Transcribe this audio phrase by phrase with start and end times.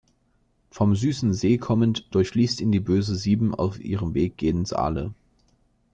[0.71, 5.13] Vom Süßen See kommend durchfließt ihn die Böse Sieben auf ihrem Weg gen Saale.